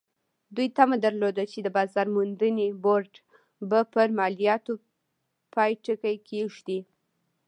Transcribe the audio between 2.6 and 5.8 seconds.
بورډ به پر مالیاتو پای